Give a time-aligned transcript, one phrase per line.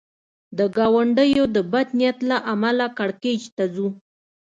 [0.57, 3.87] د ګاونډیو د بد نیت له امله کړکېچ ته ځو.